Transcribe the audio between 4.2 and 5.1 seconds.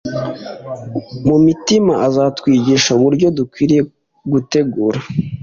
gutegura